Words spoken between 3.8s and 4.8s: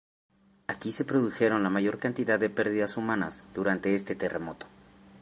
este terremoto.